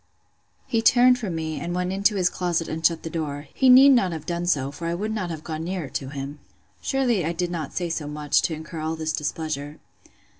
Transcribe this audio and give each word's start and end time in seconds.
He 0.65 0.81
turned 0.81 1.19
from 1.19 1.35
me, 1.35 1.59
and 1.59 1.75
went 1.75 1.93
into 1.93 2.15
his 2.15 2.27
closet, 2.27 2.67
and 2.67 2.83
shut 2.83 3.03
the 3.03 3.09
door. 3.11 3.49
He 3.53 3.69
need 3.69 3.89
not 3.89 4.11
have 4.13 4.25
done 4.25 4.47
so; 4.47 4.71
for 4.71 4.87
I 4.87 4.95
would 4.95 5.11
not 5.13 5.29
have 5.29 5.43
gone 5.43 5.63
nearer 5.63 5.89
to 5.89 6.09
him! 6.09 6.39
Surely 6.81 7.23
I 7.23 7.33
did 7.33 7.51
not 7.51 7.75
say 7.75 7.87
so 7.87 8.07
much, 8.07 8.41
to 8.41 8.55
incur 8.55 8.79
all 8.79 8.95
this 8.95 9.13
displeasure. 9.13 9.77